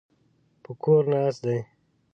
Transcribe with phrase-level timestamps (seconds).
[0.63, 1.59] په کور ناست دی.